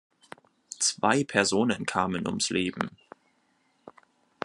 Zwei 0.79 1.23
Personen 1.23 1.85
kamen 1.85 2.27
ums 2.27 2.49
Leben. 2.49 2.97